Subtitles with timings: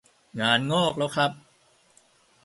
[0.39, 1.31] งานงอกแล้วครับ